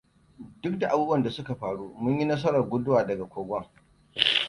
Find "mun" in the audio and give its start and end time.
1.99-2.19